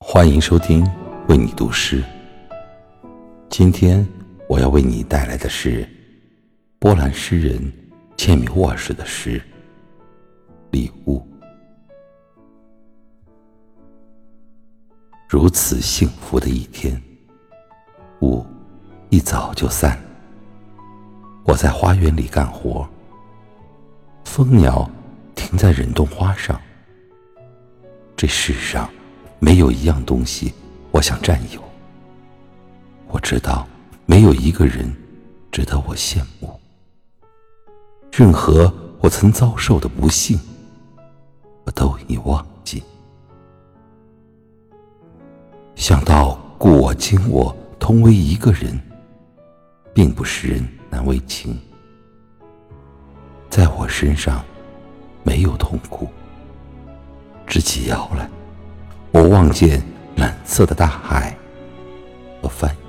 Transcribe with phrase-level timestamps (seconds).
[0.00, 0.88] 欢迎收听
[1.28, 2.02] 为你读诗。
[3.50, 4.06] 今天
[4.48, 5.86] 我要为你带来的是
[6.78, 7.60] 波兰诗人
[8.16, 9.40] 切米沃什的诗
[10.70, 11.18] 《礼物》。
[15.28, 17.00] 如此幸福的一天，
[18.20, 18.46] 雾
[19.10, 19.98] 一早就散。
[21.44, 22.88] 我在花园里干活，
[24.24, 24.88] 蜂鸟
[25.34, 26.58] 停在忍冬花上。
[28.16, 28.88] 这世上。
[29.38, 30.52] 没有一样东西
[30.90, 31.62] 我想占有。
[33.06, 33.66] 我知道
[34.04, 34.94] 没有一个人
[35.50, 36.58] 值得我羡慕。
[38.12, 40.38] 任何我曾遭受的不幸，
[41.64, 42.82] 我都已忘记。
[45.76, 48.78] 想到故我今我同为一个人，
[49.94, 51.56] 并不使人难为情。
[53.48, 54.44] 在我身上
[55.22, 56.08] 没有痛苦，
[57.46, 58.28] 直起腰来。
[59.10, 59.82] 我望见
[60.16, 61.36] 蓝色的大海
[62.42, 62.87] 和帆。